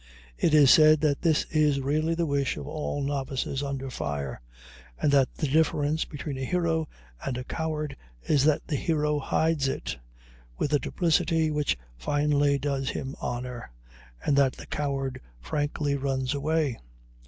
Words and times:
It 0.35 0.55
is 0.55 0.71
said 0.71 1.01
that 1.01 1.21
this 1.21 1.45
is 1.51 1.79
really 1.79 2.15
the 2.15 2.25
wish 2.25 2.57
of 2.57 2.65
all 2.67 3.03
novices 3.03 3.61
under 3.61 3.91
fire, 3.91 4.41
and 4.99 5.11
that 5.11 5.35
the 5.35 5.45
difference 5.45 6.05
between 6.05 6.39
a 6.39 6.43
hero 6.43 6.89
and 7.23 7.37
a 7.37 7.43
coward 7.43 7.95
is 8.27 8.43
that 8.45 8.65
the 8.65 8.77
hero 8.77 9.19
hides 9.19 9.67
it, 9.67 9.97
with 10.57 10.73
a 10.73 10.79
duplicity 10.79 11.51
which 11.51 11.77
finally 11.99 12.57
does 12.57 12.89
him 12.89 13.15
honor, 13.21 13.69
and 14.25 14.35
that 14.37 14.53
the 14.53 14.65
coward 14.65 15.21
frankly 15.39 15.95
runs 15.95 16.33
away. 16.33 16.79